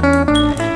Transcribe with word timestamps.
Música 0.00 0.67